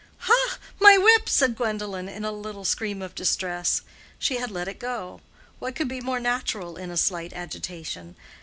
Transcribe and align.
"Ha! 0.21 0.57
my 0.79 0.97
whip!" 0.97 1.29
said 1.29 1.55
Gwendolen, 1.55 2.09
in 2.09 2.25
a 2.25 2.31
little 2.31 2.65
scream 2.65 3.03
of 3.03 3.13
distress. 3.13 3.83
She 4.17 4.37
had 4.37 4.49
let 4.49 4.67
it 4.67 4.79
go—what 4.79 5.75
could 5.75 5.87
be 5.87 6.01
more 6.01 6.19
natural 6.19 6.75
in 6.75 6.89
a 6.89 6.97
slight 6.97 7.33
agitation? 7.33 8.15